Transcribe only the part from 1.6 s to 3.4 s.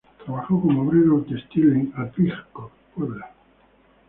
en Atlixco, Puebla.